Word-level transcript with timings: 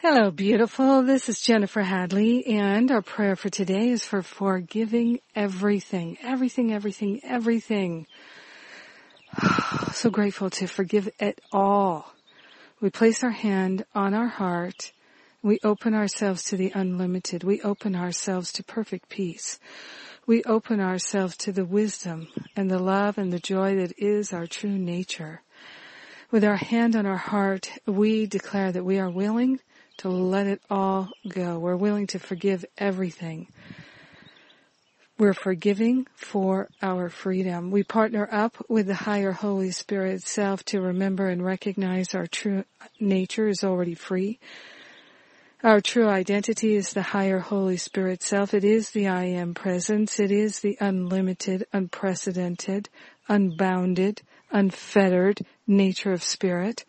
Hello, 0.00 0.30
beautiful. 0.30 1.02
This 1.02 1.28
is 1.28 1.40
Jennifer 1.40 1.82
Hadley, 1.82 2.46
and 2.46 2.88
our 2.92 3.02
prayer 3.02 3.34
for 3.34 3.48
today 3.48 3.88
is 3.88 4.04
for 4.04 4.22
forgiving 4.22 5.18
everything, 5.34 6.16
everything, 6.22 6.72
everything, 6.72 7.20
everything. 7.24 8.06
so 9.92 10.08
grateful 10.08 10.50
to 10.50 10.68
forgive 10.68 11.08
it 11.18 11.40
all. 11.50 12.14
We 12.80 12.90
place 12.90 13.24
our 13.24 13.32
hand 13.32 13.86
on 13.92 14.14
our 14.14 14.28
heart. 14.28 14.92
We 15.42 15.58
open 15.64 15.94
ourselves 15.94 16.44
to 16.44 16.56
the 16.56 16.70
unlimited. 16.76 17.42
We 17.42 17.60
open 17.62 17.96
ourselves 17.96 18.52
to 18.52 18.62
perfect 18.62 19.08
peace. 19.08 19.58
We 20.28 20.44
open 20.44 20.78
ourselves 20.78 21.36
to 21.38 21.50
the 21.50 21.64
wisdom 21.64 22.28
and 22.54 22.70
the 22.70 22.78
love 22.78 23.18
and 23.18 23.32
the 23.32 23.40
joy 23.40 23.74
that 23.74 23.98
is 23.98 24.32
our 24.32 24.46
true 24.46 24.78
nature. 24.78 25.42
With 26.30 26.44
our 26.44 26.56
hand 26.56 26.94
on 26.94 27.04
our 27.04 27.16
heart, 27.16 27.72
we 27.84 28.26
declare 28.26 28.70
that 28.70 28.84
we 28.84 29.00
are 29.00 29.10
willing 29.10 29.58
to 29.98 30.08
let 30.08 30.46
it 30.46 30.60
all 30.70 31.10
go. 31.28 31.58
We're 31.58 31.76
willing 31.76 32.06
to 32.08 32.18
forgive 32.18 32.64
everything. 32.76 33.48
We're 35.18 35.34
forgiving 35.34 36.06
for 36.14 36.68
our 36.80 37.08
freedom. 37.08 37.72
We 37.72 37.82
partner 37.82 38.28
up 38.30 38.56
with 38.68 38.86
the 38.86 38.94
higher 38.94 39.32
Holy 39.32 39.72
Spirit 39.72 40.14
itself 40.14 40.64
to 40.66 40.80
remember 40.80 41.28
and 41.28 41.44
recognize 41.44 42.14
our 42.14 42.28
true 42.28 42.64
nature 43.00 43.48
is 43.48 43.64
already 43.64 43.94
free. 43.94 44.38
Our 45.64 45.80
true 45.80 46.08
identity 46.08 46.76
is 46.76 46.92
the 46.92 47.02
higher 47.02 47.40
Holy 47.40 47.78
Spirit 47.78 48.22
self. 48.22 48.54
It 48.54 48.62
is 48.62 48.90
the 48.90 49.08
I 49.08 49.24
am 49.24 49.54
presence. 49.54 50.20
It 50.20 50.30
is 50.30 50.60
the 50.60 50.78
unlimited, 50.80 51.66
unprecedented, 51.72 52.88
unbounded, 53.28 54.22
unfettered 54.50 55.44
nature 55.66 56.12
of 56.12 56.22
spirit. 56.22 56.84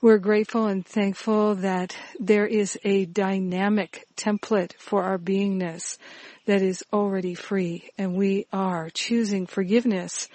We're 0.00 0.18
grateful 0.18 0.66
and 0.66 0.84
thankful 0.84 1.54
that 1.56 1.96
there 2.18 2.46
is 2.46 2.78
a 2.84 3.06
dynamic 3.06 4.06
template 4.16 4.74
for 4.78 5.02
our 5.02 5.18
beingness 5.18 5.98
that 6.46 6.62
is 6.62 6.84
already 6.92 7.34
free 7.34 7.90
and 7.98 8.14
we 8.14 8.46
are 8.52 8.90
choosing 8.90 9.46
forgiveness 9.46 10.28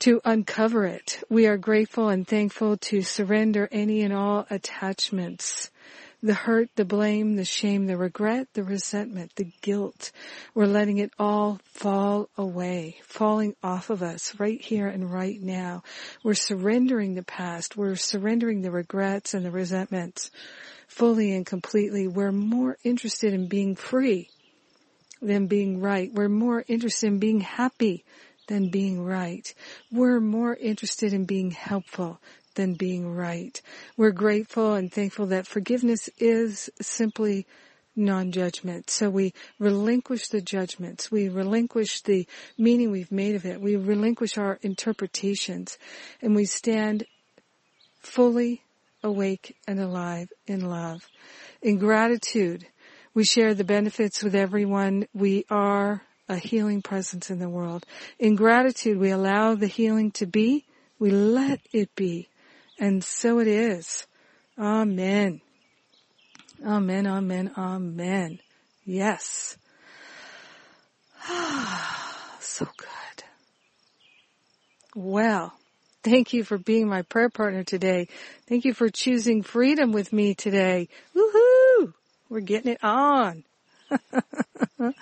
to 0.00 0.20
uncover 0.24 0.84
it. 0.84 1.22
We 1.28 1.46
are 1.46 1.56
grateful 1.56 2.08
and 2.08 2.26
thankful 2.26 2.76
to 2.76 3.02
surrender 3.02 3.68
any 3.72 4.02
and 4.02 4.14
all 4.14 4.46
attachments 4.50 5.70
the 6.22 6.34
hurt, 6.34 6.68
the 6.74 6.84
blame, 6.84 7.36
the 7.36 7.44
shame, 7.44 7.86
the 7.86 7.96
regret, 7.96 8.48
the 8.54 8.64
resentment, 8.64 9.32
the 9.36 9.50
guilt. 9.62 10.10
We're 10.54 10.66
letting 10.66 10.98
it 10.98 11.12
all 11.18 11.60
fall 11.64 12.28
away, 12.36 12.96
falling 13.04 13.54
off 13.62 13.90
of 13.90 14.02
us 14.02 14.38
right 14.38 14.60
here 14.60 14.88
and 14.88 15.10
right 15.10 15.40
now. 15.40 15.84
We're 16.24 16.34
surrendering 16.34 17.14
the 17.14 17.22
past. 17.22 17.76
We're 17.76 17.96
surrendering 17.96 18.62
the 18.62 18.72
regrets 18.72 19.34
and 19.34 19.44
the 19.44 19.50
resentments 19.50 20.30
fully 20.88 21.34
and 21.34 21.46
completely. 21.46 22.08
We're 22.08 22.32
more 22.32 22.76
interested 22.82 23.32
in 23.32 23.46
being 23.46 23.76
free 23.76 24.28
than 25.22 25.46
being 25.46 25.80
right. 25.80 26.12
We're 26.12 26.28
more 26.28 26.64
interested 26.66 27.08
in 27.08 27.18
being 27.18 27.40
happy 27.40 28.04
than 28.48 28.70
being 28.70 29.04
right. 29.04 29.52
We're 29.92 30.20
more 30.20 30.54
interested 30.54 31.12
in 31.12 31.26
being 31.26 31.52
helpful 31.52 32.20
than 32.58 32.74
being 32.74 33.14
right. 33.14 33.62
We're 33.96 34.10
grateful 34.10 34.74
and 34.74 34.92
thankful 34.92 35.26
that 35.26 35.46
forgiveness 35.46 36.10
is 36.18 36.68
simply 36.82 37.46
non-judgment. 37.94 38.90
So 38.90 39.08
we 39.08 39.32
relinquish 39.60 40.28
the 40.28 40.40
judgments. 40.40 41.08
We 41.08 41.28
relinquish 41.28 42.00
the 42.00 42.26
meaning 42.58 42.90
we've 42.90 43.12
made 43.12 43.36
of 43.36 43.46
it. 43.46 43.60
We 43.60 43.76
relinquish 43.76 44.36
our 44.36 44.58
interpretations 44.60 45.78
and 46.20 46.34
we 46.34 46.46
stand 46.46 47.04
fully 48.00 48.62
awake 49.04 49.56
and 49.68 49.78
alive 49.78 50.32
in 50.48 50.68
love. 50.68 51.08
In 51.62 51.78
gratitude, 51.78 52.66
we 53.14 53.22
share 53.22 53.54
the 53.54 53.62
benefits 53.62 54.24
with 54.24 54.34
everyone. 54.34 55.06
We 55.14 55.44
are 55.48 56.02
a 56.28 56.36
healing 56.36 56.82
presence 56.82 57.30
in 57.30 57.38
the 57.38 57.48
world. 57.48 57.86
In 58.18 58.34
gratitude, 58.34 58.98
we 58.98 59.10
allow 59.10 59.54
the 59.54 59.68
healing 59.68 60.10
to 60.12 60.26
be. 60.26 60.66
We 60.98 61.10
let 61.10 61.60
it 61.72 61.94
be. 61.94 62.28
And 62.78 63.02
so 63.02 63.40
it 63.40 63.48
is. 63.48 64.06
Amen. 64.58 65.40
Amen, 66.64 67.06
amen, 67.06 67.52
amen. 67.56 68.40
Yes. 68.84 69.56
so 72.40 72.66
good. 72.76 73.24
Well, 74.94 75.52
thank 76.02 76.32
you 76.32 76.42
for 76.42 76.58
being 76.58 76.88
my 76.88 77.02
prayer 77.02 77.30
partner 77.30 77.62
today. 77.62 78.08
Thank 78.48 78.64
you 78.64 78.74
for 78.74 78.88
choosing 78.88 79.42
freedom 79.42 79.92
with 79.92 80.12
me 80.12 80.34
today. 80.34 80.88
Woohoo! 81.14 81.92
We're 82.28 82.40
getting 82.40 82.72
it 82.72 82.82
on. 82.82 83.44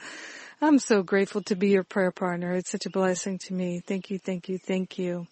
I'm 0.61 0.79
so 0.79 1.03
grateful 1.03 1.43
to 1.45 1.57
be 1.57 1.69
your 1.69 1.85
prayer 1.85 2.11
partner. 2.11 2.53
It's 2.53 2.71
such 2.71 2.87
a 2.87 2.91
blessing 2.91 3.39
to 3.47 3.55
me. 3.55 3.81
Thank 3.81 4.11
you, 4.11 4.19
thank 4.19 4.49
you, 4.49 4.59
thank 4.59 4.99
you. 4.99 5.27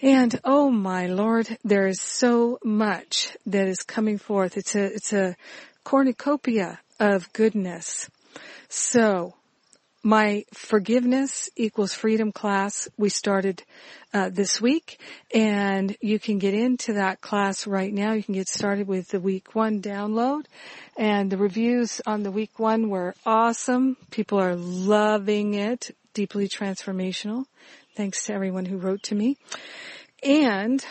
And 0.00 0.40
oh 0.44 0.70
my 0.70 1.06
Lord, 1.08 1.58
there 1.64 1.88
is 1.88 2.00
so 2.00 2.60
much 2.62 3.36
that 3.46 3.66
is 3.66 3.82
coming 3.82 4.18
forth. 4.18 4.56
It's 4.56 4.76
a, 4.76 4.84
it's 4.84 5.12
a 5.12 5.36
cornucopia 5.82 6.78
of 7.00 7.32
goodness. 7.32 8.08
So, 8.68 9.34
my 10.04 10.44
forgiveness 10.54 11.50
equals 11.56 11.92
freedom 11.92 12.30
class 12.30 12.88
we 12.96 13.08
started 13.08 13.64
uh, 14.14 14.30
this 14.30 14.60
week. 14.60 15.00
And 15.34 15.96
you 16.00 16.20
can 16.20 16.38
get 16.38 16.54
into 16.54 16.92
that 16.92 17.20
class 17.20 17.66
right 17.66 17.92
now. 17.92 18.12
You 18.12 18.22
can 18.22 18.34
get 18.34 18.48
started 18.48 18.86
with 18.86 19.08
the 19.08 19.20
week 19.20 19.56
one 19.56 19.82
download. 19.82 20.42
And 20.96 21.28
the 21.28 21.36
reviews 21.36 22.00
on 22.06 22.22
the 22.22 22.30
week 22.30 22.60
one 22.60 22.88
were 22.88 23.16
awesome. 23.26 23.96
People 24.12 24.38
are 24.38 24.54
loving 24.54 25.54
it. 25.54 25.90
Deeply 26.14 26.48
transformational 26.48 27.44
thanks 27.98 28.26
to 28.26 28.32
everyone 28.32 28.64
who 28.64 28.76
wrote 28.76 29.02
to 29.02 29.14
me. 29.16 29.36
And 30.22 30.86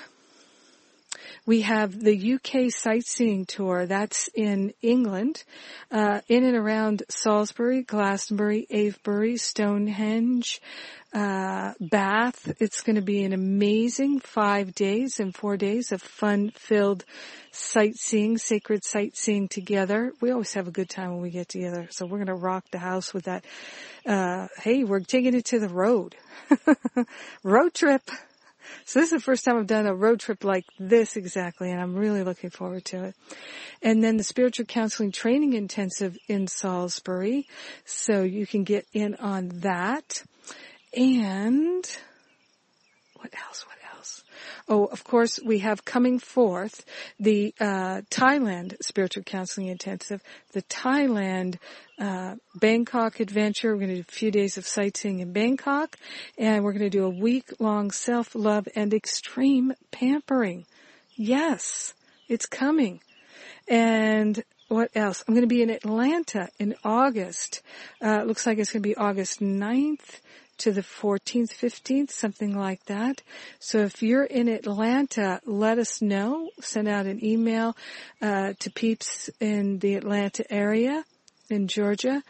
we 1.47 1.61
have 1.61 1.97
the 1.97 2.33
UK 2.33 2.69
sightseeing 2.69 3.45
tour. 3.45 3.85
That's 3.85 4.27
in 4.35 4.73
England, 4.81 5.45
uh, 5.89 6.19
in 6.27 6.43
and 6.43 6.57
around 6.57 7.03
Salisbury, 7.09 7.83
Glastonbury, 7.83 8.67
Avebury, 8.69 9.37
Stonehenge, 9.37 10.61
uh, 11.13 11.71
Bath. 11.79 12.51
It's 12.59 12.81
going 12.81 12.97
to 12.97 13.01
be 13.01 13.23
an 13.23 13.31
amazing 13.31 14.19
five 14.19 14.75
days 14.75 15.21
and 15.21 15.33
four 15.33 15.55
days 15.55 15.93
of 15.93 16.01
fun-filled 16.01 17.05
sightseeing, 17.51 18.37
sacred 18.37 18.83
sightseeing 18.83 19.47
together. 19.47 20.11
We 20.19 20.31
always 20.31 20.53
have 20.53 20.67
a 20.67 20.71
good 20.71 20.89
time 20.89 21.11
when 21.11 21.21
we 21.21 21.29
get 21.29 21.47
together, 21.47 21.87
so 21.91 22.05
we're 22.05 22.17
going 22.17 22.27
to 22.27 22.33
rock 22.33 22.65
the 22.71 22.77
house 22.77 23.13
with 23.13 23.23
that. 23.23 23.45
Uh, 24.05 24.49
hey, 24.59 24.83
we're 24.83 24.99
taking 24.99 25.33
it 25.33 25.45
to 25.45 25.59
the 25.59 25.69
road. 25.69 26.17
road 27.43 27.73
trip. 27.73 28.01
So 28.85 28.99
this 28.99 29.11
is 29.11 29.19
the 29.19 29.23
first 29.23 29.45
time 29.45 29.57
I've 29.57 29.67
done 29.67 29.85
a 29.85 29.95
road 29.95 30.19
trip 30.19 30.43
like 30.43 30.65
this 30.79 31.15
exactly, 31.15 31.71
and 31.71 31.81
I'm 31.81 31.95
really 31.95 32.23
looking 32.23 32.49
forward 32.49 32.85
to 32.85 33.05
it. 33.05 33.15
And 33.81 34.03
then 34.03 34.17
the 34.17 34.23
spiritual 34.23 34.65
counseling 34.65 35.11
training 35.11 35.53
intensive 35.53 36.17
in 36.27 36.47
Salisbury, 36.47 37.47
so 37.85 38.23
you 38.23 38.47
can 38.47 38.63
get 38.63 38.85
in 38.93 39.15
on 39.15 39.49
that. 39.59 40.23
And 40.95 41.85
what 43.15 43.33
else? 43.47 43.65
What 43.67 43.76
Oh, 44.69 44.85
of 44.85 45.05
course, 45.05 45.39
we 45.41 45.59
have 45.59 45.85
coming 45.85 46.19
forth 46.19 46.83
the 47.19 47.53
uh, 47.59 48.01
Thailand 48.09 48.75
Spiritual 48.83 49.23
Counseling 49.23 49.67
Intensive, 49.67 50.21
the 50.51 50.61
Thailand 50.63 51.57
uh, 51.97 52.35
Bangkok 52.53 53.21
adventure. 53.21 53.71
We're 53.71 53.85
going 53.85 53.95
to 53.95 53.95
do 53.95 54.05
a 54.07 54.11
few 54.11 54.29
days 54.29 54.57
of 54.57 54.67
sightseeing 54.67 55.19
in 55.19 55.31
Bangkok, 55.31 55.97
and 56.37 56.65
we're 56.65 56.73
going 56.73 56.83
to 56.83 56.89
do 56.89 57.05
a 57.05 57.09
week-long 57.09 57.91
self-love 57.91 58.67
and 58.75 58.93
extreme 58.93 59.73
pampering. 59.91 60.65
Yes, 61.15 61.93
it's 62.27 62.45
coming. 62.45 62.99
And 63.69 64.43
what 64.67 64.91
else? 64.95 65.23
I'm 65.25 65.33
going 65.33 65.47
to 65.47 65.53
be 65.53 65.61
in 65.61 65.69
Atlanta 65.69 66.49
in 66.59 66.75
August. 66.83 67.61
Uh, 68.01 68.23
looks 68.23 68.45
like 68.45 68.57
it's 68.57 68.73
going 68.73 68.83
to 68.83 68.89
be 68.89 68.97
August 68.97 69.39
9th 69.39 70.19
to 70.59 70.71
the 70.71 70.81
14th, 70.81 71.51
15th, 71.51 72.11
something 72.11 72.57
like 72.57 72.83
that. 72.85 73.21
So 73.59 73.79
if 73.79 74.01
you're 74.01 74.23
in 74.23 74.47
Atlanta, 74.47 75.41
let 75.45 75.79
us 75.79 76.01
know. 76.01 76.49
Send 76.59 76.87
out 76.87 77.05
an 77.05 77.23
email 77.23 77.75
uh, 78.21 78.53
to 78.59 78.71
peeps 78.71 79.29
in 79.39 79.79
the 79.79 79.95
Atlanta 79.95 80.51
area 80.51 81.03
in 81.49 81.67
Georgia. 81.67 82.23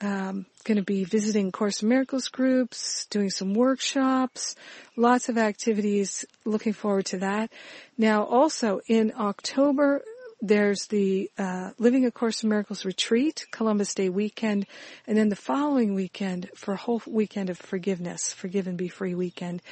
Um, 0.00 0.46
going 0.64 0.76
to 0.76 0.82
be 0.82 1.04
visiting 1.04 1.52
Course 1.52 1.82
in 1.82 1.88
Miracles 1.88 2.28
groups, 2.28 3.06
doing 3.06 3.30
some 3.30 3.54
workshops, 3.54 4.56
lots 4.96 5.28
of 5.28 5.38
activities. 5.38 6.24
Looking 6.44 6.72
forward 6.72 7.06
to 7.06 7.18
that. 7.18 7.50
Now, 7.96 8.24
also 8.24 8.80
in 8.86 9.12
October, 9.18 10.02
there's 10.40 10.86
the 10.86 11.30
uh, 11.38 11.70
Living 11.78 12.04
a 12.06 12.10
Course 12.10 12.42
in 12.42 12.48
Miracles 12.48 12.84
retreat, 12.84 13.46
Columbus 13.50 13.94
Day 13.94 14.08
weekend, 14.08 14.66
and 15.06 15.16
then 15.16 15.28
the 15.28 15.36
following 15.36 15.94
weekend 15.94 16.50
for 16.54 16.74
a 16.74 16.76
whole 16.76 17.02
weekend 17.06 17.50
of 17.50 17.58
forgiveness, 17.58 18.32
Forgive 18.32 18.66
and 18.66 18.76
Be 18.76 18.88
Free 18.88 19.14
weekend. 19.14 19.62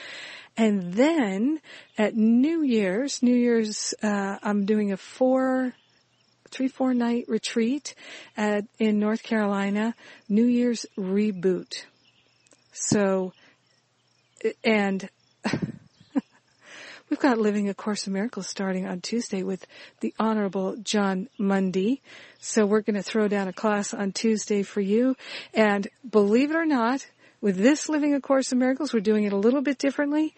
And 0.56 0.94
then 0.94 1.60
at 1.98 2.14
New 2.14 2.62
Year's, 2.62 3.22
New 3.22 3.34
Year's, 3.34 3.94
uh, 4.02 4.38
I'm 4.42 4.66
doing 4.66 4.92
a 4.92 4.96
four 4.96 5.72
three, 6.52 6.68
four 6.68 6.92
night 6.94 7.24
retreat 7.28 7.94
at, 8.36 8.64
in 8.78 8.98
North 8.98 9.22
Carolina, 9.22 9.94
New 10.28 10.44
Year's 10.44 10.84
reboot. 10.98 11.84
So, 12.72 13.32
and 14.62 15.08
we've 17.12 17.20
got 17.20 17.36
Living 17.36 17.68
A 17.68 17.74
Course 17.74 18.06
in 18.06 18.14
Miracles 18.14 18.48
starting 18.48 18.86
on 18.86 19.02
Tuesday 19.02 19.42
with 19.42 19.66
the 20.00 20.14
Honorable 20.18 20.76
Jon 20.78 21.28
Mundy. 21.36 22.00
So 22.40 22.64
we're 22.64 22.80
going 22.80 22.96
to 22.96 23.02
throw 23.02 23.28
down 23.28 23.48
a 23.48 23.52
class 23.52 23.92
on 23.92 24.12
Tuesday 24.12 24.62
for 24.62 24.80
you. 24.80 25.14
And 25.52 25.86
believe 26.10 26.50
it 26.50 26.56
or 26.56 26.64
not, 26.64 27.06
with 27.42 27.58
this 27.58 27.90
Living 27.90 28.14
A 28.14 28.20
Course 28.22 28.50
in 28.50 28.58
Miracles, 28.58 28.94
we're 28.94 29.00
doing 29.00 29.24
it 29.24 29.34
a 29.34 29.36
little 29.36 29.60
bit 29.60 29.76
differently. 29.76 30.34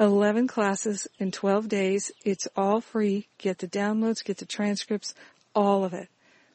11 0.00 0.48
classes 0.48 1.06
in 1.18 1.30
12 1.30 1.68
days. 1.68 2.10
It's 2.24 2.48
all 2.56 2.80
free. 2.80 3.28
Get 3.36 3.58
the 3.58 3.68
downloads, 3.68 4.24
get 4.24 4.38
the 4.38 4.46
transcripts, 4.46 5.12
all 5.54 5.84
of 5.84 5.92
it. 5.92 6.08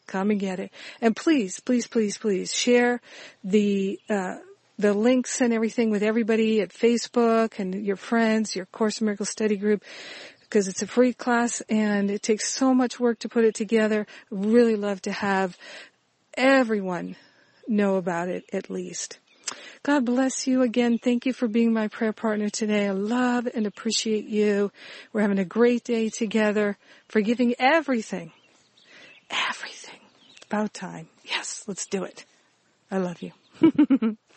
Come 0.07 0.31
and 0.31 0.39
get 0.39 0.59
it. 0.59 0.71
And 0.99 1.15
please, 1.15 1.59
please, 1.59 1.85
please, 1.85 2.17
please 2.17 2.51
share 2.51 3.01
the, 3.43 3.99
uh, 4.09 4.37
the 4.79 4.93
links 4.93 5.41
and 5.41 5.53
everything 5.53 5.89
with 5.89 6.01
everybody 6.01 6.61
at 6.61 6.69
Facebook 6.69 7.59
and 7.59 7.85
your 7.85 7.97
friends, 7.97 8.55
your 8.55 8.65
Course 8.65 9.01
in 9.01 9.05
Miracles 9.05 9.29
study 9.29 9.57
group, 9.57 9.83
because 10.39 10.69
it's 10.69 10.81
a 10.81 10.87
free 10.87 11.13
class 11.13 11.61
and 11.69 12.09
it 12.09 12.23
takes 12.23 12.47
so 12.47 12.73
much 12.73 12.97
work 12.97 13.19
to 13.19 13.29
put 13.29 13.43
it 13.43 13.53
together. 13.53 14.07
Really 14.31 14.77
love 14.77 15.01
to 15.01 15.11
have 15.11 15.57
everyone 16.33 17.17
know 17.67 17.97
about 17.97 18.29
it 18.29 18.45
at 18.53 18.69
least. 18.69 19.19
God 19.83 20.05
bless 20.05 20.47
you 20.47 20.61
again. 20.61 20.97
Thank 20.97 21.25
you 21.25 21.33
for 21.33 21.49
being 21.49 21.73
my 21.73 21.89
prayer 21.89 22.13
partner 22.13 22.49
today. 22.49 22.87
I 22.87 22.91
love 22.91 23.49
and 23.53 23.67
appreciate 23.67 24.25
you. 24.25 24.71
We're 25.11 25.21
having 25.21 25.39
a 25.39 25.45
great 25.45 25.83
day 25.83 26.09
together, 26.09 26.77
forgiving 27.09 27.55
everything. 27.59 28.31
Everything. 29.29 29.99
About 30.45 30.73
time. 30.73 31.09
Yes, 31.25 31.65
let's 31.67 31.85
do 31.85 32.03
it. 32.03 32.25
I 32.89 32.97
love 32.97 33.21
you. 33.21 33.31